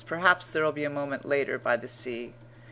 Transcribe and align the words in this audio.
Perhaps 0.07 0.49
there'll 0.49 0.71
be 0.71 0.83
a 0.83 0.89
moment 0.89 1.25
later 1.25 1.59
by 1.59 1.77
the 1.77 1.87
sea. 1.87 2.33